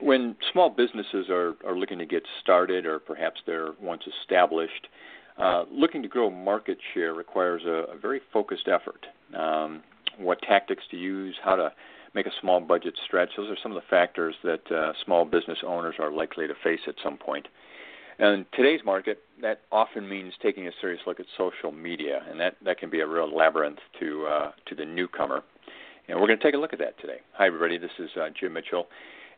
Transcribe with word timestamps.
When 0.00 0.36
small 0.52 0.70
businesses 0.70 1.28
are, 1.28 1.54
are 1.66 1.76
looking 1.76 1.98
to 1.98 2.06
get 2.06 2.22
started 2.40 2.86
or 2.86 2.98
perhaps 2.98 3.40
they're 3.46 3.72
once 3.80 4.02
established, 4.20 4.88
uh, 5.38 5.64
looking 5.70 6.02
to 6.02 6.08
grow 6.08 6.30
market 6.30 6.78
share 6.94 7.14
requires 7.14 7.62
a, 7.64 7.92
a 7.92 7.98
very 7.98 8.20
focused 8.32 8.68
effort. 8.68 9.06
Um, 9.36 9.82
what 10.18 10.40
tactics 10.42 10.82
to 10.90 10.96
use, 10.96 11.36
how 11.42 11.56
to 11.56 11.72
make 12.14 12.26
a 12.26 12.32
small 12.40 12.60
budget 12.60 12.94
stretch, 13.06 13.30
those 13.36 13.50
are 13.50 13.56
some 13.62 13.70
of 13.70 13.76
the 13.76 13.86
factors 13.88 14.34
that 14.42 14.70
uh, 14.72 14.92
small 15.04 15.24
business 15.24 15.58
owners 15.64 15.94
are 15.98 16.10
likely 16.10 16.46
to 16.48 16.54
face 16.62 16.80
at 16.88 16.94
some 17.02 17.16
point. 17.16 17.46
And 18.18 18.34
in 18.34 18.46
today's 18.52 18.80
market, 18.84 19.20
that 19.42 19.60
often 19.70 20.08
means 20.08 20.32
taking 20.42 20.66
a 20.66 20.72
serious 20.80 21.00
look 21.06 21.20
at 21.20 21.26
social 21.36 21.70
media, 21.70 22.22
and 22.28 22.40
that, 22.40 22.56
that 22.64 22.78
can 22.78 22.90
be 22.90 22.98
a 23.00 23.06
real 23.06 23.32
labyrinth 23.32 23.78
to 24.00 24.26
uh, 24.26 24.50
to 24.66 24.74
the 24.74 24.84
newcomer. 24.84 25.44
And 26.08 26.18
we're 26.18 26.26
going 26.26 26.38
to 26.38 26.44
take 26.44 26.54
a 26.54 26.58
look 26.58 26.72
at 26.72 26.80
that 26.80 26.98
today. 27.00 27.18
Hi, 27.34 27.46
everybody. 27.46 27.78
This 27.78 27.92
is 27.98 28.10
uh, 28.20 28.28
Jim 28.38 28.54
Mitchell. 28.54 28.88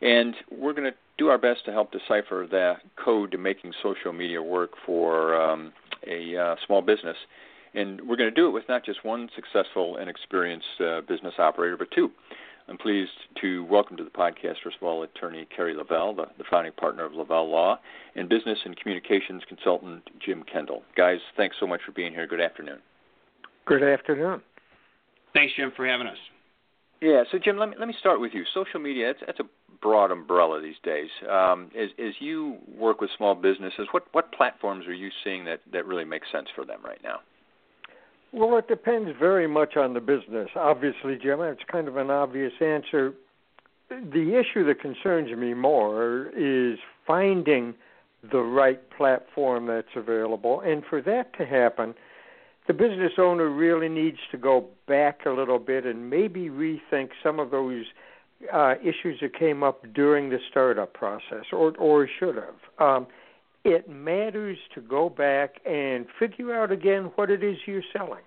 And 0.03 0.35
we're 0.51 0.73
going 0.73 0.91
to 0.91 0.97
do 1.19 1.29
our 1.29 1.39
best 1.39 1.65
to 1.67 1.73
help 1.73 1.93
decipher 1.93 2.47
the 2.51 2.75
code 3.03 3.33
to 3.33 3.39
making 3.39 3.73
social 3.83 4.13
media 4.13 4.43
work 4.43 4.71
for 4.87 5.41
um, 5.41 5.73
a 6.07 6.37
uh, 6.37 6.57
small 6.67 6.81
business. 6.81 7.17
And 7.75 8.01
we're 8.01 8.17
going 8.17 8.31
to 8.31 8.35
do 8.35 8.49
it 8.49 8.51
with 8.51 8.65
not 8.69 8.85
just 8.85 9.05
one 9.05 9.29
successful 9.35 9.97
and 9.97 10.09
experienced 10.09 10.67
uh, 10.81 11.03
business 11.03 11.35
operator, 11.39 11.77
but 11.77 11.91
two. 11.95 12.11
I'm 12.69 12.79
pleased 12.79 13.11
to 13.41 13.65
welcome 13.65 13.97
to 13.97 14.05
the 14.05 14.11
podcast, 14.11 14.57
first 14.63 14.77
of 14.81 14.85
all, 14.85 15.03
attorney 15.03 15.47
Kerry 15.55 15.75
Lavelle, 15.75 16.15
the, 16.15 16.27
the 16.39 16.45
founding 16.49 16.73
partner 16.73 17.05
of 17.05 17.13
Lavelle 17.15 17.51
Law, 17.51 17.81
and 18.15 18.29
business 18.29 18.59
and 18.65 18.77
communications 18.77 19.43
consultant 19.49 20.09
Jim 20.25 20.45
Kendall. 20.51 20.83
Guys, 20.97 21.19
thanks 21.37 21.57
so 21.59 21.67
much 21.67 21.81
for 21.85 21.91
being 21.93 22.13
here. 22.13 22.27
Good 22.29 22.41
afternoon. 22.41 22.79
Good 23.67 23.83
afternoon. 23.83 24.41
Thanks, 25.35 25.53
Jim, 25.57 25.73
for 25.77 25.87
having 25.87 26.07
us. 26.07 26.17
Yeah, 27.01 27.25
so 27.33 27.39
Jim, 27.43 27.57
let 27.57 27.71
me 27.71 27.77
let 27.79 27.89
me 27.89 27.95
start 27.99 28.21
with 28.21 28.33
you. 28.35 28.45
Social 28.53 28.79
media, 28.79 29.11
it's, 29.11 29.21
that's 29.27 29.41
a 29.41 29.45
broad 29.81 30.11
umbrella 30.11 30.61
these 30.61 30.77
days. 30.83 31.09
Um, 31.31 31.71
as, 31.79 31.91
as 31.99 32.15
you 32.21 32.59
work 32.77 33.01
with 33.01 33.11
small 33.17 33.35
businesses, 33.35 33.89
what, 33.93 34.05
what 34.13 34.33
platforms 34.33 34.87
are 34.87 34.95
you 34.95 35.11
seeing 35.25 35.45
that, 35.47 35.61
that 35.73 35.87
really 35.87 36.05
make 36.05 36.23
sense 36.33 36.49
for 36.55 36.65
them 36.65 36.81
right 36.85 37.01
now? 37.03 37.21
Well, 38.33 38.57
it 38.59 38.69
depends 38.69 39.11
very 39.19 39.49
much 39.49 39.77
on 39.77 39.95
the 39.95 40.01
business. 40.01 40.49
Obviously, 40.55 41.19
Jim, 41.21 41.41
it's 41.41 41.63
kind 41.71 41.89
of 41.89 41.97
an 41.97 42.11
obvious 42.11 42.53
answer. 42.61 43.15
The 43.89 44.39
issue 44.39 44.65
that 44.67 44.81
concerns 44.81 45.37
me 45.37 45.53
more 45.53 46.31
is 46.37 46.79
finding 47.07 47.75
the 48.31 48.39
right 48.39 48.81
platform 48.97 49.67
that's 49.67 49.89
available. 49.97 50.61
And 50.61 50.85
for 50.89 51.03
that 51.03 51.37
to 51.39 51.47
happen, 51.47 51.95
the 52.69 52.75
business 52.75 53.13
owner 53.19 53.49
really 53.49 53.89
needs 53.89 54.19
to 54.31 54.37
go 54.37 54.69
back 54.87 55.27
a 55.27 55.31
little 55.31 55.59
bit 55.59 55.85
and 55.87 56.09
maybe 56.09 56.49
rethink 56.49 57.09
some 57.21 57.41
of 57.41 57.51
those 57.51 57.87
uh, 58.53 58.75
issues 58.83 59.19
that 59.21 59.35
came 59.39 59.63
up 59.63 59.85
during 59.95 60.31
the 60.31 60.39
startup 60.51 60.93
process, 60.95 61.45
or 61.53 61.77
or 61.79 62.09
should 62.19 62.37
have. 62.37 62.61
Um, 62.79 63.07
it 63.65 63.89
matters 63.89 64.57
to 64.75 64.81
go 64.81 65.11
back 65.11 65.57
and 65.67 66.07
figure 66.19 66.55
out 66.55 66.73
again 66.73 67.11
what 67.17 67.31
it 67.31 67.43
is 67.45 67.57
you're 67.67 67.83
selling, 67.93 68.25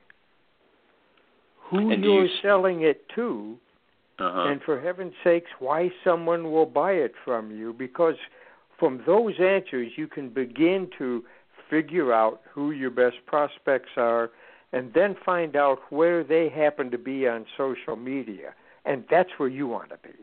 who 1.70 1.92
And 1.92 2.04
you're 2.04 2.26
you 2.26 2.30
selling 2.44 2.82
it 2.84 3.10
to, 3.16 3.58
Uh-huh. 4.20 4.50
and 4.50 4.62
for 4.62 4.80
heaven's 4.80 5.16
sakes, 5.24 5.50
why 5.58 5.92
someone 6.04 6.52
will 6.52 6.68
buy 6.68 6.92
it 6.92 7.14
from 7.26 7.50
you. 7.50 7.74
Because 7.74 8.16
from 8.78 9.02
those 9.08 9.34
answers, 9.40 9.92
you 9.98 10.08
can 10.08 10.30
begin 10.30 10.88
to 11.00 11.24
figure 11.70 12.14
out 12.14 12.42
who 12.54 12.70
your 12.70 12.92
best 12.92 13.18
prospects 13.26 13.90
are, 13.98 14.30
and 14.72 14.94
then 14.94 15.16
find 15.26 15.56
out 15.56 15.80
where 15.90 16.24
they 16.24 16.48
happen 16.50 16.92
to 16.92 16.98
be 17.00 17.28
on 17.28 17.46
social 17.58 17.96
media, 17.96 18.54
and 18.86 19.04
that's 19.10 19.30
where 19.38 19.50
you 19.50 19.68
want 19.68 19.90
to 19.90 19.98
be. 20.04 20.14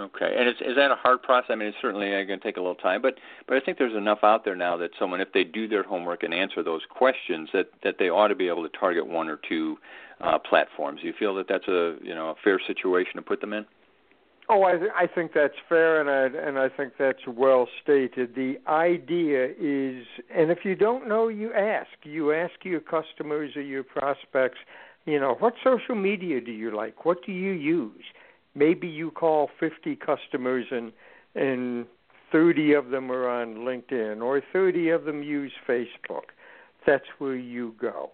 Okay, 0.00 0.32
and 0.38 0.48
is 0.48 0.54
is 0.60 0.76
that 0.76 0.92
a 0.92 0.94
hard 0.94 1.22
process? 1.22 1.50
I 1.50 1.56
mean, 1.56 1.68
it's 1.68 1.76
certainly 1.82 2.10
going 2.10 2.28
to 2.28 2.38
take 2.38 2.56
a 2.56 2.60
little 2.60 2.76
time, 2.76 3.02
but 3.02 3.14
but 3.48 3.56
I 3.56 3.60
think 3.60 3.78
there's 3.78 3.96
enough 3.96 4.20
out 4.22 4.44
there 4.44 4.54
now 4.54 4.76
that 4.76 4.90
someone, 4.96 5.20
if 5.20 5.32
they 5.32 5.42
do 5.42 5.66
their 5.66 5.82
homework 5.82 6.22
and 6.22 6.32
answer 6.32 6.62
those 6.62 6.82
questions, 6.88 7.48
that 7.52 7.70
that 7.82 7.96
they 7.98 8.08
ought 8.08 8.28
to 8.28 8.36
be 8.36 8.46
able 8.46 8.68
to 8.68 8.78
target 8.78 9.08
one 9.08 9.28
or 9.28 9.40
two 9.48 9.76
uh, 10.20 10.38
platforms. 10.38 11.00
Do 11.00 11.08
you 11.08 11.14
feel 11.18 11.34
that 11.34 11.46
that's 11.48 11.66
a 11.66 11.96
you 12.00 12.14
know 12.14 12.30
a 12.30 12.34
fair 12.44 12.60
situation 12.64 13.16
to 13.16 13.22
put 13.22 13.40
them 13.40 13.52
in? 13.52 13.66
Oh, 14.50 14.62
I, 14.62 14.78
th- 14.78 14.90
I 14.96 15.06
think 15.06 15.32
that's 15.34 15.54
fair, 15.68 16.00
and 16.00 16.08
I 16.08 16.48
and 16.48 16.58
I 16.58 16.68
think 16.74 16.94
that's 16.98 17.26
well 17.26 17.68
stated. 17.82 18.34
The 18.34 18.56
idea 18.66 19.46
is, 19.46 20.06
and 20.34 20.50
if 20.50 20.64
you 20.64 20.74
don't 20.74 21.06
know, 21.06 21.28
you 21.28 21.52
ask. 21.52 21.90
You 22.04 22.32
ask 22.32 22.52
your 22.62 22.80
customers 22.80 23.56
or 23.56 23.62
your 23.62 23.82
prospects. 23.82 24.58
You 25.08 25.18
know, 25.18 25.36
what 25.38 25.54
social 25.64 25.94
media 25.94 26.38
do 26.38 26.52
you 26.52 26.76
like? 26.76 27.06
What 27.06 27.24
do 27.24 27.32
you 27.32 27.52
use? 27.52 28.04
Maybe 28.54 28.86
you 28.86 29.10
call 29.10 29.48
50 29.58 29.96
customers 29.96 30.66
and 30.70 30.92
and 31.34 31.86
30 32.30 32.74
of 32.74 32.90
them 32.90 33.10
are 33.10 33.26
on 33.26 33.58
LinkedIn, 33.58 34.20
or 34.20 34.42
30 34.52 34.90
of 34.90 35.04
them 35.04 35.22
use 35.22 35.52
Facebook. 35.66 36.34
That's 36.86 37.06
where 37.16 37.36
you 37.36 37.74
go. 37.80 38.10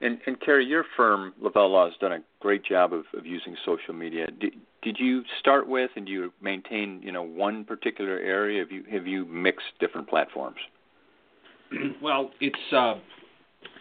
And 0.00 0.18
and 0.26 0.40
Kerry, 0.40 0.66
your 0.66 0.84
firm 0.96 1.32
Lavelle 1.40 1.70
Law 1.70 1.84
has 1.86 1.94
done 2.00 2.12
a 2.12 2.18
great 2.40 2.64
job 2.64 2.92
of, 2.92 3.04
of 3.16 3.24
using 3.24 3.56
social 3.64 3.94
media. 3.94 4.26
Did, 4.40 4.54
did 4.82 4.96
you 4.98 5.22
start 5.38 5.68
with 5.68 5.90
and 5.94 6.06
do 6.06 6.12
you 6.12 6.32
maintain 6.42 7.00
you 7.04 7.12
know 7.12 7.22
one 7.22 7.64
particular 7.64 8.18
area? 8.18 8.58
Have 8.58 8.72
you 8.72 8.82
have 8.90 9.06
you 9.06 9.26
mixed 9.26 9.78
different 9.78 10.08
platforms? 10.08 10.58
well, 12.02 12.32
it's 12.40 12.58
uh, 12.72 12.94
to 12.94 13.00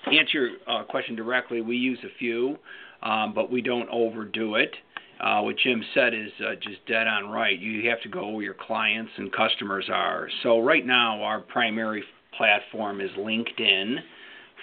answer 0.08 0.48
your 0.48 0.50
uh, 0.68 0.84
question 0.84 1.16
directly. 1.16 1.62
We 1.62 1.78
use 1.78 2.00
a 2.04 2.18
few, 2.18 2.58
um, 3.02 3.34
but 3.34 3.52
we 3.52 3.62
don't 3.62 3.90
overdo 3.90 4.56
it. 4.56 4.74
Uh, 5.20 5.42
what 5.42 5.56
Jim 5.58 5.84
said 5.94 6.14
is 6.14 6.32
uh, 6.46 6.56
just 6.56 6.86
dead 6.88 7.08
on 7.08 7.30
right. 7.30 7.58
You 7.58 7.90
have 7.90 8.02
to 8.02 8.10
go 8.10 8.30
where 8.30 8.44
your 8.44 8.56
clients 8.56 9.12
and 9.18 9.32
customers 9.32 9.90
are. 9.92 10.28
So 10.42 10.60
right 10.60 10.86
now, 10.86 11.22
our 11.22 11.40
primary 11.40 12.04
platform 12.38 13.00
is 13.00 13.10
LinkedIn 13.18 13.98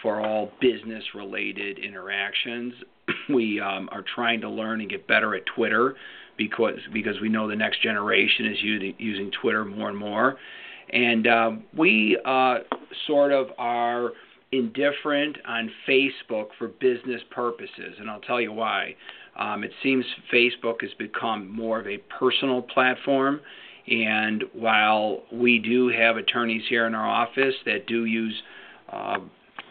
for 0.02 0.20
all 0.20 0.50
business-related 0.60 1.78
interactions. 1.78 2.74
we 3.28 3.60
um, 3.60 3.88
are 3.92 4.04
trying 4.14 4.40
to 4.42 4.50
learn 4.50 4.80
and 4.80 4.90
get 4.90 5.06
better 5.06 5.34
at 5.34 5.42
Twitter 5.54 5.94
because 6.36 6.78
because 6.92 7.20
we 7.20 7.28
know 7.28 7.48
the 7.48 7.56
next 7.56 7.82
generation 7.82 8.46
is 8.46 8.56
using, 8.62 8.94
using 8.98 9.30
Twitter 9.40 9.64
more 9.64 9.88
and 9.88 9.98
more. 9.98 10.36
And 10.92 11.26
uh, 11.26 11.50
we 11.76 12.18
uh, 12.24 12.58
sort 13.06 13.32
of 13.32 13.48
are 13.58 14.10
indifferent 14.52 15.36
on 15.46 15.70
Facebook 15.88 16.48
for 16.58 16.68
business 16.68 17.22
purposes, 17.30 17.94
and 17.98 18.10
I'll 18.10 18.20
tell 18.20 18.40
you 18.40 18.52
why. 18.52 18.96
Um, 19.38 19.62
it 19.62 19.70
seems 19.82 20.04
Facebook 20.32 20.82
has 20.82 20.90
become 20.98 21.50
more 21.50 21.78
of 21.78 21.86
a 21.86 21.98
personal 22.18 22.62
platform, 22.62 23.40
and 23.86 24.44
while 24.52 25.22
we 25.32 25.58
do 25.58 25.88
have 25.88 26.16
attorneys 26.16 26.62
here 26.68 26.86
in 26.86 26.94
our 26.94 27.08
office 27.08 27.54
that 27.64 27.86
do 27.86 28.04
use 28.04 28.42
uh, 28.92 29.18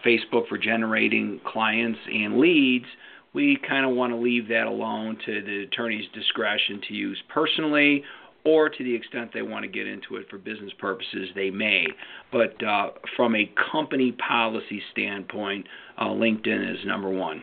Facebook 0.05 0.47
for 0.47 0.57
generating 0.57 1.41
clients 1.45 1.99
and 2.11 2.37
leads, 2.37 2.85
we 3.33 3.57
kind 3.67 3.85
of 3.85 3.91
want 3.91 4.11
to 4.11 4.17
leave 4.17 4.47
that 4.47 4.65
alone 4.65 5.17
to 5.25 5.41
the 5.41 5.63
attorney's 5.63 6.09
discretion 6.13 6.81
to 6.87 6.93
use 6.93 7.21
personally 7.27 8.03
or 8.45 8.69
to 8.69 8.83
the 8.83 8.93
extent 8.93 9.31
they 9.33 9.41
want 9.41 9.63
to 9.63 9.69
get 9.69 9.87
into 9.87 10.15
it 10.15 10.29
for 10.29 10.37
business 10.37 10.71
purposes, 10.77 11.29
they 11.35 11.49
may. 11.49 11.85
But 12.31 12.61
uh, 12.63 12.91
from 13.15 13.35
a 13.35 13.51
company 13.71 14.13
policy 14.13 14.81
standpoint, 14.91 15.67
uh, 15.97 16.05
LinkedIn 16.05 16.73
is 16.73 16.85
number 16.85 17.09
one. 17.09 17.41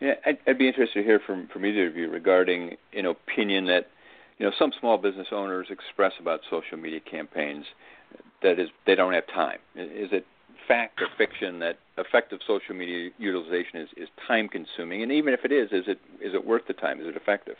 Yeah, 0.00 0.14
I'd, 0.26 0.38
I'd 0.46 0.58
be 0.58 0.68
interested 0.68 1.00
to 1.00 1.04
hear 1.04 1.20
from 1.24 1.48
from 1.52 1.64
either 1.64 1.86
of 1.86 1.96
you 1.96 2.10
regarding 2.10 2.76
an 2.92 3.06
opinion 3.06 3.66
that 3.66 3.88
you 4.38 4.46
know 4.46 4.52
some 4.58 4.72
small 4.78 4.98
business 4.98 5.28
owners 5.32 5.68
express 5.70 6.12
about 6.20 6.40
social 6.50 6.76
media 6.76 7.00
campaigns. 7.00 7.64
That 8.42 8.58
is, 8.58 8.68
they 8.86 8.94
don't 8.94 9.14
have 9.14 9.26
time. 9.28 9.58
Is 9.74 10.10
it 10.12 10.26
fact 10.68 11.00
or 11.00 11.08
fiction 11.16 11.58
that 11.60 11.78
effective 11.96 12.40
social 12.46 12.74
media 12.74 13.10
utilization 13.18 13.80
is, 13.80 13.88
is 13.96 14.08
time 14.28 14.48
consuming? 14.48 15.02
And 15.02 15.10
even 15.10 15.32
if 15.32 15.40
it 15.44 15.52
is, 15.52 15.70
is 15.72 15.84
it 15.86 15.98
is 16.20 16.34
it 16.34 16.44
worth 16.44 16.62
the 16.66 16.74
time? 16.74 17.00
Is 17.00 17.06
it 17.06 17.16
effective? 17.16 17.56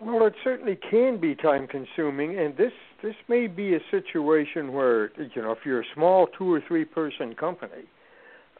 Well, 0.00 0.26
it 0.26 0.34
certainly 0.42 0.76
can 0.90 1.20
be 1.20 1.34
time 1.34 1.66
consuming, 1.66 2.38
and 2.38 2.56
this 2.56 2.72
this 3.02 3.14
may 3.28 3.46
be 3.46 3.74
a 3.74 3.80
situation 3.90 4.72
where 4.72 5.10
you 5.34 5.42
know 5.42 5.52
if 5.52 5.58
you're 5.64 5.80
a 5.80 5.86
small 5.94 6.26
two 6.38 6.52
or 6.52 6.62
three 6.66 6.84
person 6.84 7.34
company, 7.34 7.84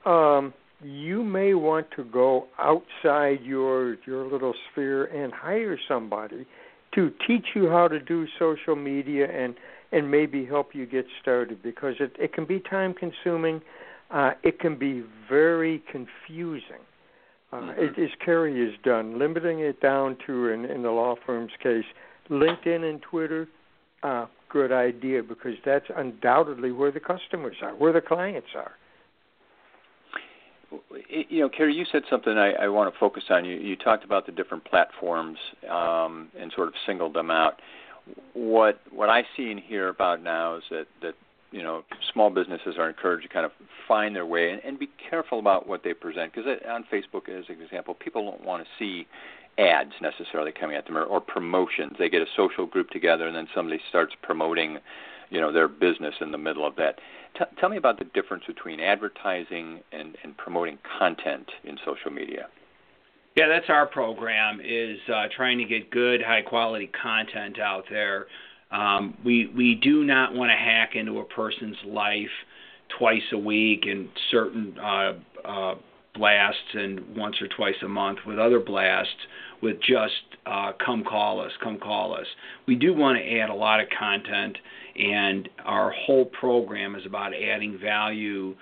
um, 0.04 0.52
you 0.82 1.22
may 1.22 1.54
want 1.54 1.86
to 1.96 2.04
go 2.04 2.46
outside 2.58 3.40
your 3.42 3.96
your 4.06 4.26
little 4.26 4.54
sphere 4.70 5.06
and 5.06 5.32
hire 5.32 5.78
somebody 5.88 6.46
to 6.94 7.10
teach 7.26 7.46
you 7.54 7.68
how 7.68 7.88
to 7.88 7.98
do 7.98 8.26
social 8.38 8.76
media 8.76 9.26
and 9.30 9.54
and 9.92 10.10
maybe 10.10 10.44
help 10.44 10.74
you 10.74 10.86
get 10.86 11.06
started 11.20 11.62
because 11.62 11.94
it 12.00 12.14
it 12.18 12.32
can 12.32 12.44
be 12.44 12.60
time 12.60 12.94
consuming. 12.94 13.60
Uh, 14.10 14.32
it 14.42 14.60
can 14.60 14.78
be 14.78 15.02
very 15.28 15.82
confusing. 15.90 16.82
Uh, 17.54 17.58
mm-hmm. 17.58 18.02
as 18.02 18.10
Kerry 18.24 18.66
has 18.66 18.74
done, 18.82 19.16
limiting 19.16 19.60
it 19.60 19.80
down 19.80 20.16
to, 20.26 20.48
in, 20.48 20.64
in 20.64 20.82
the 20.82 20.90
law 20.90 21.14
firm's 21.24 21.52
case, 21.62 21.84
LinkedIn 22.28 22.88
and 22.88 23.00
Twitter, 23.00 23.46
uh, 24.02 24.26
good 24.48 24.72
idea 24.72 25.22
because 25.22 25.54
that's 25.64 25.86
undoubtedly 25.96 26.72
where 26.72 26.90
the 26.90 26.98
customers 26.98 27.56
are, 27.62 27.72
where 27.74 27.92
the 27.92 28.00
clients 28.00 28.48
are. 28.56 28.72
You 31.08 31.42
know, 31.42 31.48
Kerry, 31.48 31.74
you 31.74 31.84
said 31.92 32.02
something 32.10 32.36
I, 32.36 32.52
I 32.54 32.68
want 32.68 32.92
to 32.92 32.98
focus 32.98 33.22
on. 33.30 33.44
You, 33.44 33.56
you 33.56 33.76
talked 33.76 34.04
about 34.04 34.26
the 34.26 34.32
different 34.32 34.64
platforms 34.64 35.38
um, 35.70 36.30
and 36.36 36.52
sort 36.56 36.66
of 36.66 36.74
singled 36.84 37.14
them 37.14 37.30
out. 37.30 37.60
What 38.32 38.80
what 38.90 39.08
I 39.08 39.22
see 39.36 39.50
and 39.52 39.60
hear 39.60 39.88
about 39.88 40.22
now 40.22 40.56
is 40.56 40.64
that 40.70 40.86
that 41.02 41.14
you 41.54 41.62
know 41.62 41.84
small 42.12 42.30
businesses 42.30 42.74
are 42.78 42.88
encouraged 42.88 43.22
to 43.22 43.32
kind 43.32 43.46
of 43.46 43.52
find 43.86 44.14
their 44.14 44.26
way 44.26 44.50
and, 44.50 44.60
and 44.64 44.78
be 44.78 44.90
careful 45.08 45.38
about 45.38 45.68
what 45.68 45.84
they 45.84 45.94
present 45.94 46.32
because 46.34 46.50
on 46.68 46.84
Facebook, 46.92 47.28
as 47.28 47.44
an 47.48 47.62
example, 47.62 47.94
people 47.94 48.30
don't 48.30 48.44
want 48.44 48.64
to 48.64 48.68
see 48.78 49.06
ads 49.56 49.92
necessarily 50.02 50.50
coming 50.50 50.76
at 50.76 50.84
them 50.86 50.98
or, 50.98 51.04
or 51.04 51.20
promotions. 51.20 51.92
They 51.96 52.08
get 52.08 52.22
a 52.22 52.26
social 52.36 52.66
group 52.66 52.90
together 52.90 53.28
and 53.28 53.36
then 53.36 53.46
somebody 53.54 53.80
starts 53.88 54.14
promoting, 54.20 54.78
you 55.30 55.40
know, 55.40 55.52
their 55.52 55.68
business 55.68 56.14
in 56.20 56.32
the 56.32 56.38
middle 56.38 56.66
of 56.66 56.74
that. 56.76 56.98
T- 57.38 57.44
tell 57.60 57.68
me 57.68 57.76
about 57.76 58.00
the 58.00 58.04
difference 58.04 58.44
between 58.48 58.80
advertising 58.80 59.80
and, 59.92 60.16
and 60.24 60.36
promoting 60.36 60.78
content 60.98 61.48
in 61.62 61.78
social 61.84 62.10
media. 62.10 62.48
Yeah, 63.36 63.48
that's 63.48 63.68
our 63.68 63.86
program 63.86 64.60
is 64.60 64.98
uh, 65.12 65.26
trying 65.36 65.58
to 65.58 65.64
get 65.64 65.90
good, 65.90 66.20
high 66.22 66.42
quality 66.42 66.90
content 67.00 67.58
out 67.60 67.84
there. 67.90 68.26
Um, 68.70 69.16
we 69.24 69.50
we 69.54 69.74
do 69.76 70.04
not 70.04 70.34
want 70.34 70.50
to 70.50 70.56
hack 70.56 70.90
into 70.94 71.18
a 71.18 71.24
person's 71.24 71.76
life 71.86 72.30
twice 72.98 73.22
a 73.32 73.38
week 73.38 73.84
and 73.86 74.08
certain 74.30 74.76
uh, 74.78 75.12
uh, 75.44 75.74
blasts 76.14 76.74
and 76.74 77.16
once 77.16 77.36
or 77.40 77.48
twice 77.48 77.74
a 77.84 77.88
month 77.88 78.18
with 78.26 78.38
other 78.38 78.60
blasts 78.60 79.10
with 79.62 79.80
just 79.80 80.12
uh, 80.46 80.72
come 80.84 81.02
call 81.04 81.40
us, 81.40 81.50
come 81.62 81.78
call 81.78 82.14
us. 82.14 82.26
We 82.66 82.74
do 82.74 82.94
want 82.94 83.18
to 83.18 83.38
add 83.38 83.48
a 83.48 83.54
lot 83.54 83.80
of 83.80 83.86
content, 83.98 84.58
and 84.96 85.48
our 85.64 85.90
whole 85.90 86.26
program 86.26 86.94
is 86.94 87.06
about 87.06 87.32
adding 87.34 87.78
value 87.82 88.54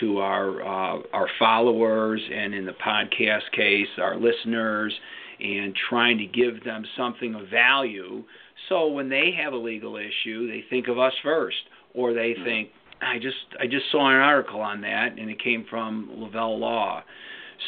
to 0.00 0.18
our 0.18 0.60
uh, 0.62 1.02
our 1.12 1.28
followers, 1.38 2.20
and 2.32 2.54
in 2.54 2.66
the 2.66 2.72
podcast 2.72 3.50
case, 3.56 3.86
our 3.98 4.16
listeners, 4.16 4.92
and 5.40 5.74
trying 5.88 6.18
to 6.18 6.26
give 6.26 6.64
them 6.64 6.84
something 6.96 7.34
of 7.34 7.48
value. 7.48 8.24
So 8.68 8.88
when 8.88 9.08
they 9.08 9.30
have 9.42 9.52
a 9.52 9.56
legal 9.56 9.96
issue, 9.96 10.48
they 10.48 10.64
think 10.68 10.88
of 10.88 10.98
us 10.98 11.12
first, 11.22 11.56
or 11.94 12.12
they 12.12 12.32
mm-hmm. 12.32 12.44
think, 12.44 12.68
I 13.00 13.18
just 13.18 13.36
I 13.60 13.66
just 13.66 13.84
saw 13.92 14.08
an 14.10 14.16
article 14.16 14.60
on 14.60 14.80
that, 14.80 15.18
and 15.18 15.30
it 15.30 15.42
came 15.42 15.64
from 15.70 16.10
Lavelle 16.16 16.58
Law. 16.58 17.02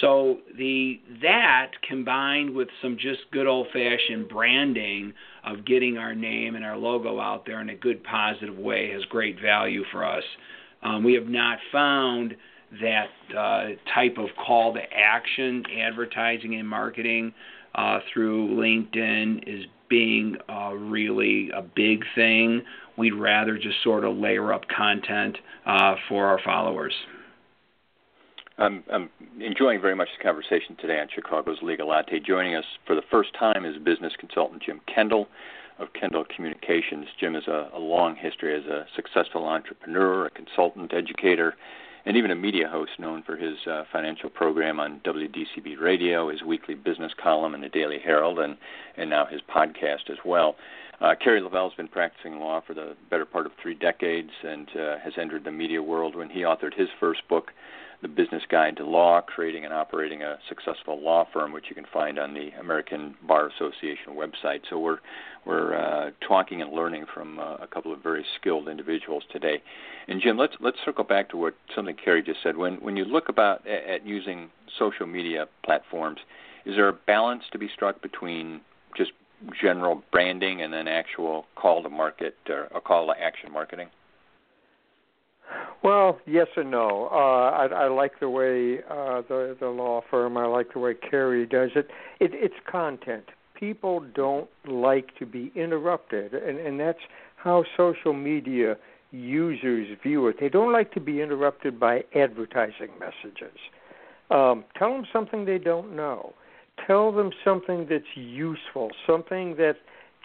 So 0.01 0.39
the 0.57 1.01
that 1.23 1.73
combined 1.89 2.55
with 2.55 2.69
some 2.81 2.97
just 2.97 3.21
good 3.33 3.47
old 3.47 3.69
fashioned 3.73 4.29
branding 4.29 5.13
of 5.45 5.65
getting 5.65 5.99
our 5.99 6.15
name 6.15 6.55
and 6.55 6.65
our 6.65 6.77
logo 6.77 7.21
out 7.21 7.45
there 7.47 7.61
in 7.61 7.71
a 7.71 7.77
good 7.77 8.03
positive 8.05 8.57
way 8.57 8.91
has 8.93 9.05
great 9.05 9.41
value 9.41 9.85
for 9.91 10.05
us. 10.05 10.25
Um, 10.83 11.05
we 11.05 11.15
have 11.15 11.27
not 11.27 11.59
found 11.73 12.37
that 12.81 13.09
uh, 13.37 13.93
type 13.95 14.17
of 14.17 14.29
call 14.47 14.75
to 14.75 14.81
action 14.95 15.65
advertising 15.81 16.55
and 16.55 16.69
marketing 16.69 17.33
uh, 17.75 17.99
through 18.13 18.49
LinkedIn 18.57 19.43
is 19.47 19.67
being 19.91 20.37
uh, 20.49 20.73
really 20.73 21.51
a 21.55 21.61
big 21.61 22.05
thing. 22.15 22.63
We'd 22.97 23.15
rather 23.15 23.59
just 23.59 23.83
sort 23.85 24.05
of 24.05 24.17
layer 24.17 24.55
up 24.55 24.63
content 24.75 25.37
uh, 25.67 25.97
for 26.09 26.27
our 26.27 26.41
followers. 26.43 26.95
I'm, 28.57 28.85
I'm 28.93 29.11
enjoying 29.41 29.81
very 29.81 29.97
much 29.97 30.09
the 30.17 30.23
conversation 30.23 30.77
today 30.81 31.01
on 31.01 31.09
Chicago's 31.15 31.59
Legal 31.63 31.89
Latte. 31.89 32.21
Joining 32.21 32.55
us 32.55 32.65
for 32.87 32.95
the 32.95 33.03
first 33.11 33.31
time 33.39 33.65
is 33.65 33.77
business 33.79 34.13
consultant 34.19 34.63
Jim 34.63 34.81
Kendall 34.93 35.27
of 35.79 35.89
Kendall 35.99 36.25
Communications. 36.35 37.07
Jim 37.19 37.35
has 37.35 37.49
a, 37.49 37.71
a 37.75 37.79
long 37.79 38.15
history 38.17 38.55
as 38.55 38.67
a 38.67 38.87
successful 38.95 39.47
entrepreneur, 39.47 40.27
a 40.27 40.31
consultant, 40.31 40.93
educator, 40.93 41.55
and 42.07 42.17
even 42.17 42.31
a 42.31 42.35
media 42.37 42.69
host 42.69 42.93
known 42.99 43.23
for 43.23 43.37
his 43.37 43.57
uh, 43.67 43.85
financial 43.93 44.31
program 44.31 44.81
on 44.81 45.01
WDCB 45.05 45.81
Radio, 45.81 46.31
his 46.31 46.43
weekly 46.43 46.75
business 46.75 47.13
column 47.23 47.55
in 47.55 47.61
the 47.61 47.69
Daily 47.69 47.99
Herald, 47.99 48.39
and, 48.39 48.57
and 48.97 49.11
now 49.11 49.27
his 49.27 49.41
podcast 49.43 50.11
as 50.11 50.19
well. 50.25 50.57
Uh, 51.01 51.15
Kerry 51.23 51.41
Lavelle 51.41 51.71
has 51.71 51.77
been 51.77 51.89
practicing 51.89 52.39
law 52.39 52.61
for 52.67 52.75
the 52.75 52.95
better 53.09 53.25
part 53.25 53.47
of 53.47 53.53
three 53.61 53.75
decades 53.75 54.31
and 54.45 54.69
uh, 54.77 54.99
has 54.99 55.15
entered 55.19 55.45
the 55.45 55.51
media 55.51 55.83
world 55.83 56.15
when 56.15 56.29
he 56.29 56.41
authored 56.41 56.75
his 56.75 56.89
first 56.99 57.27
book, 57.29 57.53
the 58.03 58.09
Business 58.09 58.43
Guide 58.51 58.77
to 58.79 58.87
Law, 58.87 59.21
creating 59.21 59.65
and 59.65 59.75
operating 59.75 60.23
a 60.23 60.39
successful 60.49 61.01
law 61.01 61.27
firm, 61.33 61.53
which 61.53 61.67
you 61.69 61.75
can 61.75 61.87
find 61.93 62.19
on 62.19 62.33
the 62.33 62.49
American 62.59 63.15
Bar 63.27 63.49
Association 63.49 64.15
website. 64.15 64.61
So 64.71 64.79
we're 64.79 64.99
we're 65.45 65.75
uh, 65.75 66.11
talking 66.27 66.63
and 66.63 66.73
learning 66.73 67.07
from 67.13 67.39
uh, 67.39 67.57
a 67.57 67.67
couple 67.67 67.93
of 67.93 68.03
very 68.03 68.25
skilled 68.39 68.69
individuals 68.69 69.23
today. 69.31 69.63
And 70.09 70.21
Jim, 70.21 70.39
let's 70.39 70.55
let's 70.61 70.79
circle 70.85 71.05
back 71.05 71.29
to 71.31 71.37
what 71.37 71.55
something 71.75 71.97
Kerry 72.03 72.23
just 72.23 72.43
said. 72.43 72.57
When 72.57 72.75
when 72.77 72.97
you 72.97 73.05
look 73.05 73.29
about 73.29 73.67
at, 73.67 73.85
at 73.85 74.07
using 74.07 74.51
social 74.79 75.07
media 75.07 75.47
platforms, 75.65 76.21
is 76.65 76.77
there 76.77 76.89
a 76.89 76.93
balance 76.93 77.45
to 77.53 77.59
be 77.59 77.69
struck 77.75 78.01
between 78.01 78.61
just 78.97 79.13
general 79.61 80.03
branding 80.11 80.63
and 80.63 80.73
then 80.73 80.89
actual 80.89 81.47
call 81.55 81.83
to 81.83 81.91
market 81.91 82.35
or 82.49 82.69
a 82.75 82.81
call 82.81 83.07
to 83.07 83.21
action 83.21 83.53
marketing? 83.53 83.89
Well, 85.83 86.19
yes 86.27 86.49
and 86.57 86.71
no. 86.71 87.09
Uh, 87.11 87.17
I, 87.17 87.67
I 87.67 87.89
like 87.89 88.21
the 88.21 88.29
way 88.29 88.81
uh, 88.91 89.23
the 89.29 89.57
the 89.59 89.69
law 89.69 90.03
firm. 90.11 90.37
I 90.37 90.47
like 90.47 90.73
the 90.75 90.79
way 90.79 90.95
Kerry 90.95 91.47
does 91.47 91.71
it. 91.75 91.89
it. 92.21 92.33
It's 92.35 92.55
content. 92.71 93.25
People 93.55 94.05
don't 94.15 94.49
like 94.67 95.17
to 95.19 95.27
be 95.27 95.51
interrupted, 95.55 96.35
and 96.35 96.59
and 96.59 96.79
that's 96.79 96.99
how 97.37 97.65
social 97.77 98.13
media 98.13 98.77
users 99.11 99.89
view 100.03 100.29
it. 100.29 100.37
They 100.39 100.49
don't 100.49 100.73
like 100.73 100.93
to 100.93 101.01
be 101.01 101.21
interrupted 101.21 101.81
by 101.81 102.05
advertising 102.15 102.91
messages. 102.99 103.59
Um, 104.31 104.65
tell 104.79 104.93
them 104.93 105.07
something 105.13 105.45
they 105.45 105.59
don't 105.59 105.97
know. 105.97 106.35
Tell 106.87 107.11
them 107.11 107.31
something 107.45 107.87
that's 107.91 108.05
useful, 108.15 108.91
something 109.07 109.57
that 109.57 109.77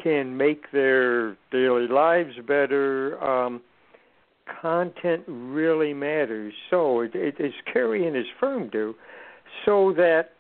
can 0.02 0.38
make 0.38 0.72
their 0.72 1.38
daily 1.52 1.88
lives 1.88 2.36
better. 2.46 3.22
Um, 3.24 3.62
content 4.62 5.24
really 5.28 5.94
matters. 5.94 6.54
So 6.70 7.02
it, 7.02 7.16
it 7.16 7.36
is 7.40 7.54
Kerry 7.72 8.06
and 8.06 8.16
his 8.16 8.26
firm 8.40 8.70
do, 8.70 8.96
so 9.66 9.94
that 9.98 10.32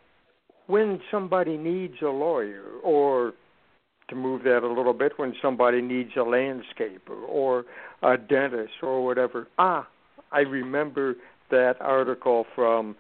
when 0.68 1.00
somebody 1.12 1.58
needs 1.58 1.96
a 2.02 2.10
lawyer, 2.10 2.64
or 2.84 3.34
to 4.10 4.16
move 4.16 4.44
that 4.44 4.64
a 4.64 4.68
little 4.68 4.94
bit, 4.94 5.14
when 5.18 5.34
somebody 5.42 5.82
needs 5.82 6.12
a 6.16 6.20
landscaper 6.20 7.28
or 7.28 7.66
a 8.04 8.18
dentist 8.18 8.74
or 8.82 9.04
whatever, 9.04 9.48
ah, 9.58 9.88
I 10.32 10.40
remember 10.40 11.16
that 11.52 11.76
article 11.80 12.46
from 12.56 12.96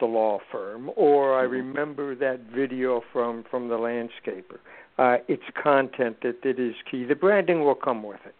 the 0.00 0.06
law 0.06 0.38
firm, 0.52 0.90
or 0.96 1.38
I 1.38 1.44
mm-hmm. 1.44 1.52
remember 1.52 2.14
that 2.14 2.40
video 2.54 3.02
from 3.12 3.44
from 3.50 3.68
the 3.68 3.76
landscaper. 3.76 4.58
Uh, 4.98 5.18
it's 5.28 5.42
content 5.62 6.16
that, 6.22 6.42
that 6.42 6.58
is 6.58 6.74
key. 6.90 7.04
The 7.04 7.14
branding 7.14 7.64
will 7.64 7.74
come 7.74 8.02
with 8.02 8.20
it. 8.24 8.34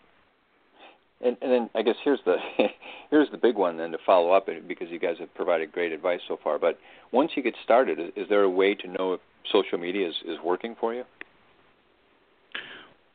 And, 1.20 1.36
and 1.42 1.50
then 1.50 1.70
I 1.74 1.82
guess 1.82 1.96
here's 2.04 2.20
the 2.24 2.36
here's 3.10 3.30
the 3.30 3.38
big 3.38 3.56
one 3.56 3.76
then 3.76 3.90
to 3.92 3.98
follow 4.06 4.32
up 4.32 4.48
because 4.66 4.88
you 4.90 4.98
guys 4.98 5.16
have 5.18 5.34
provided 5.34 5.72
great 5.72 5.92
advice 5.92 6.20
so 6.28 6.38
far. 6.42 6.58
But 6.58 6.78
once 7.12 7.32
you 7.34 7.42
get 7.42 7.54
started, 7.64 7.98
is, 7.98 8.10
is 8.16 8.28
there 8.28 8.42
a 8.42 8.50
way 8.50 8.74
to 8.74 8.88
know 8.88 9.14
if 9.14 9.20
social 9.50 9.78
media 9.78 10.08
is, 10.08 10.14
is 10.26 10.38
working 10.44 10.76
for 10.78 10.94
you? 10.94 11.04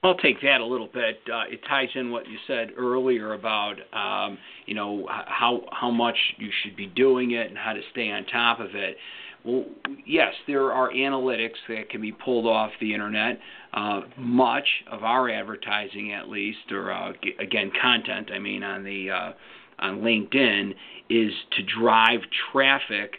I'll 0.04 0.18
take 0.18 0.42
that 0.42 0.60
a 0.60 0.66
little 0.66 0.90
bit. 0.94 1.22
Uh, 1.34 1.44
it 1.50 1.62
ties 1.66 1.88
in 1.96 2.12
what 2.12 2.28
you 2.28 2.38
said 2.46 2.72
earlier 2.78 3.34
about 3.34 3.76
um, 3.94 4.38
you 4.66 4.76
know 4.76 5.08
how 5.10 5.62
how 5.72 5.92
much 5.92 6.18
you 6.38 6.50
should 6.62 6.76
be 6.76 6.88
doing 6.88 7.32
it 7.32 7.48
and 7.48 7.58
how 7.58 7.72
to 7.72 7.82
stay 7.92 8.12
on 8.12 8.26
top 8.26 8.60
of 8.60 8.76
it. 8.76 8.98
Well, 9.46 9.66
yes, 10.06 10.34
there 10.48 10.72
are 10.72 10.90
analytics 10.92 11.58
that 11.68 11.90
can 11.90 12.02
be 12.02 12.14
pulled 12.14 12.46
off 12.46 12.72
the 12.80 12.94
internet. 12.94 13.40
Uh, 13.74 14.02
much 14.18 14.68
of 14.90 15.04
our 15.04 15.30
advertising, 15.30 16.14
at 16.14 16.30
least, 16.30 16.72
or 16.72 16.92
uh, 16.92 17.12
again, 17.40 17.72
content, 17.82 18.30
I 18.34 18.40
mean, 18.40 18.64
on 18.64 18.84
the 18.84 19.12
uh, 19.12 19.32
on 19.80 20.00
LinkedIn, 20.00 20.72
is 21.10 21.34
to 21.58 21.64
drive 21.80 22.22
traffic 22.52 23.16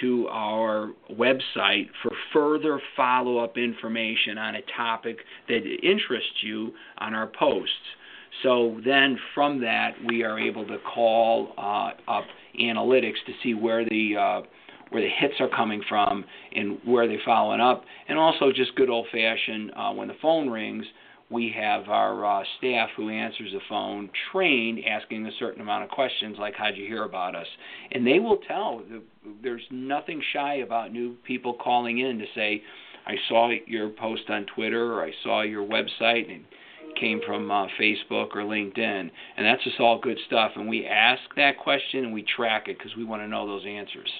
to 0.00 0.28
our 0.28 0.92
website 1.10 1.88
for 2.02 2.12
further 2.32 2.80
follow 2.96 3.38
up 3.38 3.56
information 3.56 4.38
on 4.38 4.56
a 4.56 4.62
topic 4.76 5.18
that 5.48 5.62
interests 5.82 6.42
you 6.42 6.72
on 6.98 7.14
our 7.14 7.26
posts. 7.26 7.72
So 8.42 8.80
then 8.84 9.18
from 9.34 9.60
that, 9.62 9.92
we 10.06 10.22
are 10.22 10.38
able 10.38 10.66
to 10.66 10.78
call 10.78 11.52
uh, 11.56 12.10
up 12.10 12.24
analytics 12.60 13.24
to 13.26 13.32
see 13.42 13.54
where 13.54 13.84
the 13.84 14.16
uh, 14.16 14.40
where 14.90 15.02
the 15.02 15.08
hits 15.08 15.34
are 15.40 15.48
coming 15.48 15.82
from 15.88 16.24
and 16.54 16.78
where 16.84 17.06
they're 17.06 17.18
following 17.24 17.60
up, 17.60 17.84
and 18.08 18.18
also 18.18 18.52
just 18.52 18.74
good 18.76 18.90
old 18.90 19.06
fashioned 19.12 19.72
uh, 19.76 19.92
when 19.92 20.08
the 20.08 20.16
phone 20.20 20.48
rings. 20.48 20.84
We 21.28 21.52
have 21.56 21.88
our 21.88 22.24
uh, 22.24 22.44
staff 22.58 22.90
who 22.96 23.08
answers 23.08 23.50
the 23.52 23.58
phone 23.68 24.10
trained 24.30 24.84
asking 24.86 25.26
a 25.26 25.32
certain 25.40 25.60
amount 25.60 25.82
of 25.82 25.90
questions 25.90 26.36
like, 26.38 26.54
How'd 26.54 26.76
you 26.76 26.86
hear 26.86 27.02
about 27.02 27.34
us? 27.34 27.48
And 27.90 28.06
they 28.06 28.20
will 28.20 28.38
tell. 28.46 28.82
There's 29.42 29.64
nothing 29.72 30.22
shy 30.32 30.58
about 30.58 30.92
new 30.92 31.16
people 31.26 31.54
calling 31.54 31.98
in 31.98 32.20
to 32.20 32.26
say, 32.32 32.62
I 33.06 33.14
saw 33.28 33.50
your 33.66 33.88
post 33.88 34.22
on 34.28 34.46
Twitter 34.54 34.92
or 34.94 35.04
I 35.04 35.10
saw 35.24 35.42
your 35.42 35.66
website 35.66 36.32
and 36.32 36.44
came 37.00 37.20
from 37.26 37.50
uh, 37.50 37.66
Facebook 37.80 38.34
or 38.34 38.42
LinkedIn, 38.42 39.10
and 39.36 39.46
that's 39.46 39.62
just 39.64 39.78
all 39.78 40.00
good 40.00 40.18
stuff. 40.26 40.52
And 40.56 40.68
we 40.68 40.86
ask 40.86 41.22
that 41.36 41.58
question 41.58 42.04
and 42.04 42.12
we 42.12 42.22
track 42.22 42.68
it 42.68 42.78
because 42.78 42.96
we 42.96 43.04
want 43.04 43.22
to 43.22 43.28
know 43.28 43.46
those 43.46 43.64
answers. 43.66 44.10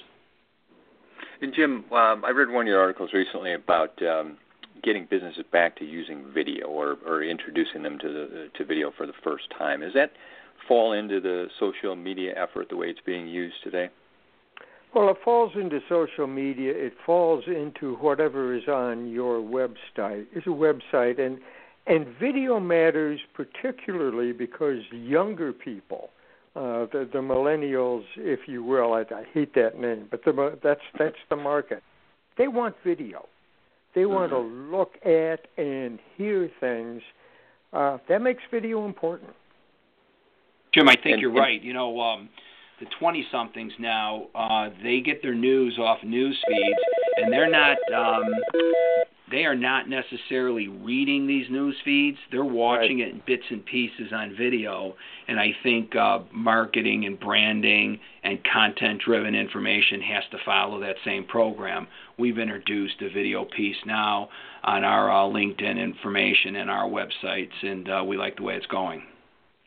And 1.41 1.53
Jim, 1.53 1.85
um, 1.91 2.25
I 2.25 2.31
read 2.31 2.49
one 2.49 2.65
of 2.65 2.67
your 2.67 2.79
articles 2.79 3.11
recently 3.13 3.53
about 3.53 4.01
um, 4.01 4.37
getting 4.83 5.07
businesses 5.09 5.43
back 5.51 5.75
to 5.77 5.85
using 5.85 6.25
video 6.33 6.67
or, 6.67 6.97
or 7.05 7.23
introducing 7.23 7.83
them 7.83 7.99
to 7.99 8.07
the, 8.07 8.49
to 8.57 8.65
video 8.65 8.91
for 8.97 9.05
the 9.05 9.13
first 9.23 9.45
time. 9.57 9.81
Does 9.81 9.93
that 9.93 10.11
fall 10.67 10.93
into 10.93 11.21
the 11.21 11.47
social 11.59 11.95
media 11.95 12.33
effort 12.35 12.69
the 12.69 12.75
way 12.75 12.87
it's 12.87 12.99
being 13.05 13.27
used 13.27 13.55
today? 13.63 13.89
Well, 14.95 15.09
it 15.09 15.17
falls 15.23 15.51
into 15.55 15.79
social 15.87 16.27
media. 16.27 16.71
It 16.73 16.93
falls 17.05 17.43
into 17.47 17.95
whatever 17.97 18.55
is 18.55 18.67
on 18.67 19.11
your 19.11 19.39
website. 19.39 20.25
It's 20.33 20.47
a 20.47 20.49
website, 20.49 21.19
and 21.19 21.39
and 21.85 22.05
video 22.19 22.59
matters 22.59 23.19
particularly 23.33 24.33
because 24.33 24.79
younger 24.91 25.53
people, 25.53 26.09
uh, 26.57 26.87
the, 26.91 27.07
the 27.13 27.19
millennials, 27.19 28.03
if 28.17 28.47
you 28.47 28.63
will, 28.63 28.93
I, 28.93 29.01
I 29.01 29.25
hate 29.31 29.53
that 29.53 29.79
name, 29.79 30.07
but 30.09 30.25
the, 30.25 30.57
that's 30.63 30.81
that's 30.97 31.15
the 31.29 31.35
market. 31.35 31.83
They 32.35 32.47
want 32.47 32.75
video. 32.83 33.27
They 33.93 34.07
want 34.07 34.31
mm-hmm. 34.31 34.71
to 34.71 34.77
look 34.77 34.93
at 35.05 35.47
and 35.57 35.99
hear 36.15 36.49
things. 36.59 37.03
Uh, 37.73 37.99
that 38.09 38.23
makes 38.23 38.41
video 38.49 38.85
important. 38.85 39.31
Jim, 40.73 40.89
I 40.89 40.95
think 40.95 41.13
and, 41.13 41.21
you're 41.21 41.29
and, 41.29 41.39
right. 41.39 41.61
You 41.61 41.73
know, 41.73 41.99
um, 42.01 42.27
the 42.79 42.87
20 42.99 43.27
somethings 43.31 43.73
now, 43.77 44.25
uh, 44.33 44.69
they 44.81 44.99
get 44.99 45.21
their 45.21 45.35
news 45.35 45.77
off 45.77 45.99
news 46.03 46.37
feeds, 46.47 46.79
and 47.17 47.31
they're 47.31 47.51
not. 47.51 47.77
Um, 47.93 48.25
they 49.29 49.43
are 49.43 49.55
not 49.55 49.89
necessarily 49.89 50.67
reading 50.67 51.27
these 51.27 51.49
news 51.49 51.75
feeds. 51.83 52.17
They're 52.31 52.45
watching 52.45 52.99
right. 52.99 53.09
it 53.09 53.13
in 53.13 53.21
bits 53.27 53.43
and 53.49 53.65
pieces 53.65 54.13
on 54.13 54.35
video. 54.37 54.95
And 55.27 55.39
I 55.39 55.49
think 55.63 55.95
uh, 55.95 56.19
marketing 56.31 57.05
and 57.05 57.19
branding 57.19 57.99
and 58.23 58.39
content 58.51 59.01
driven 59.05 59.35
information 59.35 60.01
has 60.01 60.23
to 60.31 60.37
follow 60.45 60.79
that 60.79 60.95
same 61.03 61.25
program. 61.25 61.87
We've 62.17 62.37
introduced 62.37 63.01
a 63.01 63.09
video 63.09 63.43
piece 63.45 63.75
now 63.85 64.29
on 64.63 64.85
our 64.85 65.11
uh, 65.11 65.29
LinkedIn 65.29 65.77
information 65.77 66.55
and 66.55 66.69
our 66.69 66.87
websites, 66.87 67.51
and 67.61 67.89
uh, 67.89 68.03
we 68.07 68.17
like 68.17 68.37
the 68.37 68.43
way 68.43 68.55
it's 68.55 68.65
going. 68.67 69.03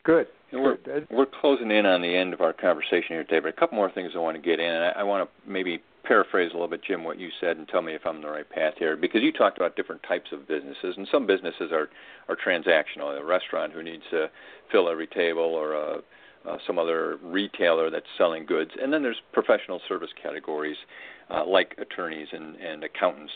Good. 0.03 0.27
And 0.51 0.61
we're, 0.61 0.77
we're 1.09 1.25
closing 1.25 1.71
in 1.71 1.85
on 1.85 2.01
the 2.01 2.15
end 2.15 2.33
of 2.33 2.41
our 2.41 2.53
conversation 2.53 3.07
here 3.09 3.23
today, 3.23 3.39
but 3.39 3.49
a 3.49 3.53
couple 3.53 3.77
more 3.77 3.91
things 3.91 4.11
I 4.15 4.19
want 4.19 4.35
to 4.35 4.41
get 4.41 4.59
in. 4.59 4.69
And 4.69 4.83
I, 4.83 4.89
I 4.99 5.03
want 5.03 5.27
to 5.27 5.51
maybe 5.51 5.81
paraphrase 6.03 6.49
a 6.51 6.53
little 6.53 6.67
bit, 6.67 6.83
Jim, 6.83 7.03
what 7.03 7.19
you 7.19 7.29
said, 7.39 7.57
and 7.57 7.67
tell 7.67 7.81
me 7.81 7.93
if 7.93 8.05
I'm 8.05 8.17
on 8.17 8.21
the 8.21 8.29
right 8.29 8.49
path 8.49 8.73
here. 8.77 8.97
Because 8.97 9.21
you 9.21 9.31
talked 9.31 9.57
about 9.57 9.75
different 9.75 10.03
types 10.03 10.31
of 10.31 10.47
businesses, 10.47 10.95
and 10.97 11.07
some 11.11 11.25
businesses 11.25 11.71
are 11.71 11.89
are 12.27 12.35
transactional. 12.35 13.17
A 13.17 13.23
restaurant 13.23 13.73
who 13.73 13.83
needs 13.83 14.03
to 14.11 14.29
fill 14.71 14.89
every 14.89 15.07
table, 15.07 15.43
or 15.43 15.73
a, 15.73 16.01
uh, 16.47 16.57
some 16.65 16.79
other 16.79 17.17
retailer 17.23 17.89
that's 17.89 18.07
selling 18.17 18.45
goods, 18.45 18.71
and 18.81 18.91
then 18.91 19.03
there's 19.03 19.21
professional 19.31 19.79
service 19.87 20.09
categories 20.21 20.77
uh, 21.29 21.45
like 21.45 21.75
attorneys 21.77 22.27
and, 22.31 22.55
and 22.55 22.83
accountants. 22.83 23.31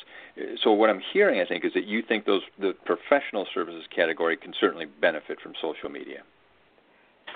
So 0.64 0.72
what 0.72 0.90
I'm 0.90 1.02
hearing, 1.14 1.40
I 1.40 1.46
think, 1.46 1.64
is 1.64 1.74
that 1.74 1.86
you 1.86 2.02
think 2.02 2.26
those 2.26 2.42
the 2.60 2.74
professional 2.86 3.46
services 3.54 3.84
category 3.96 4.38
can 4.38 4.54
certainly 4.60 4.86
benefit 4.86 5.40
from 5.40 5.54
social 5.62 5.90
media. 5.90 6.24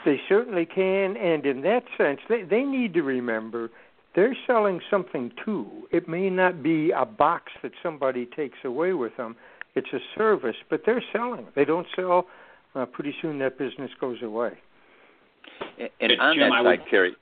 They 0.05 0.19
certainly 0.29 0.65
can, 0.65 1.17
and 1.17 1.45
in 1.45 1.61
that 1.61 1.83
sense, 1.97 2.19
they, 2.29 2.43
they 2.43 2.63
need 2.63 2.93
to 2.93 3.01
remember 3.01 3.69
they're 4.15 4.35
selling 4.47 4.81
something 4.89 5.31
too. 5.43 5.67
It 5.91 6.07
may 6.07 6.29
not 6.29 6.63
be 6.63 6.91
a 6.91 7.05
box 7.05 7.51
that 7.61 7.71
somebody 7.83 8.25
takes 8.25 8.57
away 8.63 8.93
with 8.93 9.15
them. 9.17 9.35
It's 9.75 9.89
a 9.93 9.99
service, 10.17 10.55
but 10.69 10.81
they're 10.85 11.03
selling. 11.13 11.47
They 11.55 11.65
don't 11.65 11.87
sell. 11.95 12.27
Uh, 12.75 12.85
pretty 12.85 13.15
soon 13.21 13.39
that 13.39 13.57
business 13.57 13.91
goes 13.99 14.21
away. 14.21 14.51
And, 15.79 15.89
and 15.99 16.19
on 16.19 16.35
Jim, 16.35 16.49
that 16.49 16.63
side, 16.63 16.81
Kerry, 16.89 17.15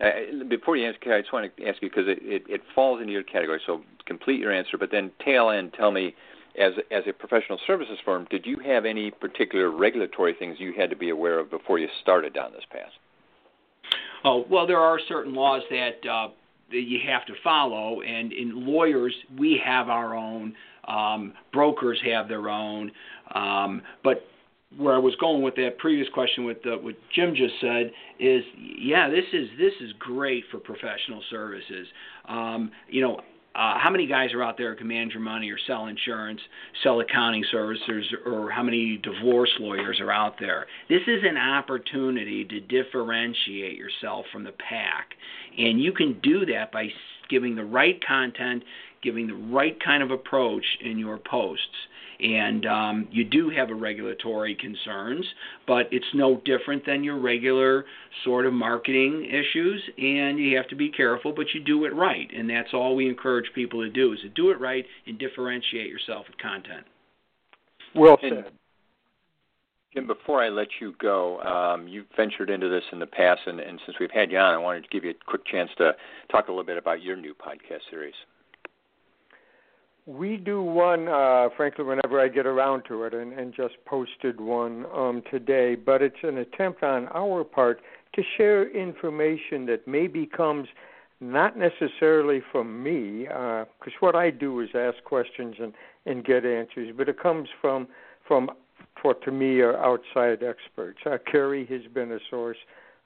uh, 0.00 0.44
before 0.48 0.76
you 0.76 0.86
answer, 0.86 0.98
Kerry, 0.98 1.18
I 1.18 1.20
just 1.20 1.32
want 1.32 1.56
to 1.56 1.66
ask 1.66 1.80
you 1.82 1.88
because 1.88 2.08
it, 2.08 2.18
it, 2.22 2.42
it 2.48 2.60
falls 2.74 3.00
into 3.00 3.12
your 3.12 3.22
category. 3.22 3.60
So 3.66 3.82
complete 4.06 4.40
your 4.40 4.52
answer, 4.52 4.76
but 4.78 4.90
then 4.90 5.10
tail 5.24 5.50
end, 5.50 5.72
tell 5.74 5.90
me, 5.90 6.14
as 6.58 6.72
as 6.90 7.04
a 7.08 7.12
professional 7.12 7.58
services 7.66 7.98
firm, 8.04 8.26
did 8.30 8.46
you 8.46 8.58
have 8.64 8.84
any 8.84 9.10
particular 9.10 9.70
regulatory 9.70 10.34
things 10.38 10.56
you 10.58 10.72
had 10.76 10.90
to 10.90 10.96
be 10.96 11.10
aware 11.10 11.38
of 11.38 11.50
before 11.50 11.78
you 11.78 11.88
started 12.02 12.34
down 12.34 12.52
this 12.52 12.64
path? 12.70 12.90
Oh, 14.24 14.44
well, 14.50 14.66
there 14.66 14.78
are 14.78 14.98
certain 15.08 15.34
laws 15.34 15.62
that 15.70 16.08
uh, 16.08 16.28
that 16.70 16.82
you 16.82 16.98
have 17.06 17.26
to 17.26 17.34
follow, 17.42 18.02
and 18.02 18.32
in 18.32 18.66
lawyers, 18.66 19.14
we 19.38 19.60
have 19.64 19.88
our 19.88 20.16
own. 20.16 20.54
Um, 20.86 21.34
brokers 21.52 22.00
have 22.04 22.26
their 22.26 22.48
own, 22.48 22.90
um, 23.36 23.82
but 24.02 24.24
where 24.76 24.94
I 24.94 24.98
was 24.98 25.14
going 25.20 25.42
with 25.42 25.54
that 25.56 25.78
previous 25.78 26.08
question 26.12 26.44
with 26.44 26.62
the, 26.62 26.76
what 26.76 26.96
Jim 27.14 27.34
just 27.34 27.54
said 27.60 27.92
is, 28.18 28.42
yeah, 28.58 29.08
this 29.08 29.24
is 29.32 29.48
this 29.58 29.72
is 29.80 29.92
great 29.98 30.44
for 30.50 30.58
professional 30.58 31.22
services. 31.30 31.86
Um, 32.28 32.70
you 32.88 33.00
know, 33.00 33.20
uh, 33.54 33.78
how 33.78 33.90
many 33.90 34.06
guys 34.06 34.32
are 34.32 34.42
out 34.42 34.56
there 34.56 34.70
who 34.70 34.76
can 34.76 34.88
manage 34.88 35.12
your 35.12 35.22
money 35.22 35.50
or 35.50 35.58
sell 35.66 35.86
insurance, 35.86 36.40
sell 36.82 37.00
accounting 37.00 37.44
services, 37.50 38.06
or 38.24 38.50
how 38.50 38.62
many 38.62 38.98
divorce 38.98 39.50
lawyers 39.60 40.00
are 40.00 40.10
out 40.10 40.36
there? 40.40 40.66
This 40.88 41.02
is 41.06 41.22
an 41.22 41.36
opportunity 41.36 42.44
to 42.46 42.60
differentiate 42.60 43.76
yourself 43.76 44.24
from 44.32 44.44
the 44.44 44.52
pack. 44.52 45.10
And 45.58 45.80
you 45.82 45.92
can 45.92 46.18
do 46.22 46.46
that 46.46 46.72
by 46.72 46.88
giving 47.28 47.54
the 47.54 47.64
right 47.64 48.02
content, 48.06 48.64
giving 49.02 49.26
the 49.26 49.34
right 49.34 49.76
kind 49.84 50.02
of 50.02 50.10
approach 50.10 50.64
in 50.82 50.98
your 50.98 51.18
posts 51.18 51.66
and 52.22 52.66
um, 52.66 53.08
you 53.10 53.24
do 53.24 53.50
have 53.50 53.70
a 53.70 53.74
regulatory 53.74 54.54
concerns, 54.54 55.24
but 55.66 55.86
it's 55.90 56.06
no 56.14 56.40
different 56.44 56.86
than 56.86 57.02
your 57.02 57.18
regular 57.18 57.84
sort 58.24 58.46
of 58.46 58.52
marketing 58.52 59.26
issues, 59.28 59.82
and 59.98 60.38
you 60.38 60.56
have 60.56 60.68
to 60.68 60.76
be 60.76 60.88
careful, 60.88 61.32
but 61.32 61.46
you 61.52 61.60
do 61.60 61.84
it 61.84 61.94
right, 61.94 62.28
and 62.34 62.48
that's 62.48 62.72
all 62.72 62.94
we 62.94 63.08
encourage 63.08 63.46
people 63.54 63.82
to 63.82 63.90
do 63.90 64.12
is 64.12 64.20
to 64.20 64.28
do 64.28 64.50
it 64.50 64.60
right 64.60 64.84
and 65.06 65.18
differentiate 65.18 65.88
yourself 65.88 66.26
with 66.28 66.38
content. 66.38 66.86
Well 67.94 68.16
said. 68.20 68.32
And, 68.32 68.44
Jim, 69.92 70.06
before 70.06 70.42
I 70.42 70.48
let 70.48 70.68
you 70.80 70.94
go, 70.98 71.40
um, 71.40 71.86
you've 71.86 72.06
ventured 72.16 72.48
into 72.48 72.68
this 72.68 72.84
in 72.92 72.98
the 72.98 73.06
past, 73.06 73.42
and, 73.46 73.60
and 73.60 73.78
since 73.84 73.98
we've 74.00 74.10
had 74.10 74.30
you 74.30 74.38
on, 74.38 74.54
I 74.54 74.58
wanted 74.58 74.84
to 74.84 74.88
give 74.88 75.04
you 75.04 75.10
a 75.10 75.24
quick 75.26 75.44
chance 75.44 75.70
to 75.78 75.92
talk 76.30 76.48
a 76.48 76.50
little 76.50 76.64
bit 76.64 76.78
about 76.78 77.02
your 77.02 77.16
new 77.16 77.34
podcast 77.34 77.80
series. 77.90 78.14
We 80.06 80.36
do 80.36 80.62
one, 80.62 81.06
uh, 81.06 81.48
frankly, 81.56 81.84
whenever 81.84 82.20
I 82.20 82.26
get 82.28 82.44
around 82.44 82.82
to 82.88 83.04
it, 83.04 83.14
and, 83.14 83.32
and 83.32 83.54
just 83.54 83.74
posted 83.86 84.40
one 84.40 84.84
um, 84.92 85.22
today. 85.30 85.76
But 85.76 86.02
it's 86.02 86.16
an 86.24 86.38
attempt 86.38 86.82
on 86.82 87.08
our 87.14 87.44
part 87.44 87.80
to 88.14 88.22
share 88.36 88.68
information 88.70 89.64
that 89.66 89.86
maybe 89.86 90.26
comes 90.26 90.66
not 91.20 91.56
necessarily 91.56 92.42
from 92.50 92.82
me, 92.82 93.26
because 93.26 93.66
uh, 93.86 94.00
what 94.00 94.16
I 94.16 94.30
do 94.30 94.58
is 94.60 94.70
ask 94.74 95.02
questions 95.04 95.54
and, 95.60 95.72
and 96.04 96.24
get 96.24 96.44
answers, 96.44 96.92
but 96.96 97.08
it 97.08 97.20
comes 97.20 97.48
from 97.60 97.86
from 98.26 98.50
what 99.02 99.22
to 99.22 99.32
me 99.32 99.60
are 99.60 99.76
outside 99.76 100.42
experts. 100.42 100.98
Uh, 101.06 101.18
Kerry 101.30 101.64
has 101.66 101.82
been 101.92 102.12
a 102.12 102.18
source. 102.28 102.56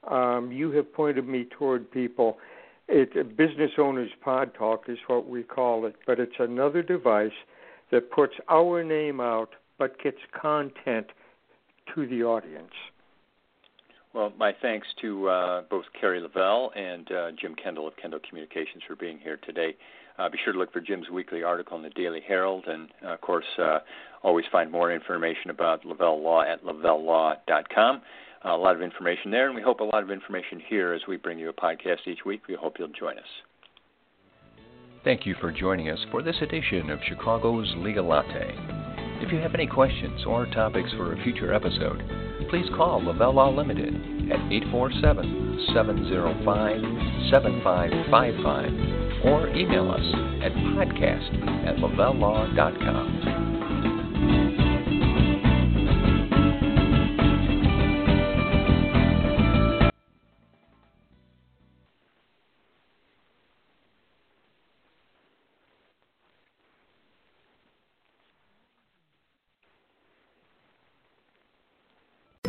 Um, 0.09 0.51
you 0.51 0.71
have 0.71 0.91
pointed 0.93 1.27
me 1.27 1.45
toward 1.57 1.89
people 1.91 2.37
it 2.87 3.37
business 3.37 3.71
owners 3.77 4.09
pod 4.21 4.53
talk 4.53 4.85
is 4.87 4.97
what 5.07 5.27
we 5.27 5.43
call 5.43 5.85
it, 5.85 5.95
but 6.05 6.19
it's 6.19 6.35
another 6.39 6.81
device 6.81 7.31
that 7.91 8.11
puts 8.11 8.33
our 8.49 8.83
name 8.83 9.19
out 9.19 9.49
but 9.77 10.01
gets 10.01 10.17
content 10.39 11.07
to 11.93 12.07
the 12.07 12.23
audience. 12.23 12.71
Well, 14.13 14.33
my 14.37 14.53
thanks 14.61 14.87
to 15.01 15.29
uh, 15.29 15.61
both 15.69 15.85
Kerry 15.99 16.19
Lavelle 16.19 16.71
and 16.75 17.11
uh, 17.11 17.31
Jim 17.39 17.55
Kendall 17.61 17.87
of 17.87 17.95
Kendall 17.97 18.19
Communications 18.27 18.81
for 18.87 18.95
being 18.95 19.19
here 19.19 19.37
today. 19.45 19.75
Uh, 20.17 20.27
be 20.29 20.39
sure 20.43 20.53
to 20.53 20.57
look 20.57 20.73
for 20.73 20.81
Jim's 20.81 21.09
weekly 21.09 21.43
article 21.43 21.77
in 21.77 21.83
the 21.83 21.91
Daily 21.91 22.21
Herald, 22.27 22.65
and 22.65 22.89
uh, 23.05 23.09
of 23.09 23.21
course, 23.21 23.45
uh, 23.59 23.79
always 24.23 24.45
find 24.51 24.71
more 24.71 24.91
information 24.91 25.51
about 25.51 25.85
Lavelle 25.85 26.19
Law 26.21 26.41
at 26.41 26.63
lavellelaw.com 26.63 28.01
a 28.49 28.57
lot 28.57 28.75
of 28.75 28.81
information 28.81 29.31
there, 29.31 29.47
and 29.47 29.55
we 29.55 29.61
hope 29.61 29.79
a 29.79 29.83
lot 29.83 30.03
of 30.03 30.11
information 30.11 30.61
here 30.67 30.93
as 30.93 31.01
we 31.07 31.17
bring 31.17 31.39
you 31.39 31.49
a 31.49 31.53
podcast 31.53 32.07
each 32.07 32.25
week. 32.25 32.47
We 32.47 32.55
hope 32.55 32.77
you'll 32.79 32.87
join 32.89 33.17
us. 33.17 33.25
Thank 35.03 35.25
you 35.25 35.35
for 35.39 35.51
joining 35.51 35.89
us 35.89 35.99
for 36.11 36.21
this 36.21 36.35
edition 36.41 36.89
of 36.89 36.99
Chicago's 37.07 37.73
Legal 37.77 38.05
Latte. 38.05 38.55
If 39.21 39.31
you 39.31 39.39
have 39.39 39.55
any 39.55 39.65
questions 39.65 40.25
or 40.25 40.45
topics 40.47 40.91
for 40.91 41.13
a 41.13 41.23
future 41.23 41.53
episode, 41.53 42.03
please 42.49 42.67
call 42.75 43.03
Lavelle 43.03 43.33
Law 43.33 43.49
Limited 43.49 43.95
at 44.31 44.39
847 44.51 45.67
705 45.73 46.81
7555 47.31 49.25
or 49.25 49.47
email 49.55 49.89
us 49.89 50.13
at 50.43 50.51
podcast 50.51 51.33
at 51.67 51.77
lavellelaw.com. 51.77 53.66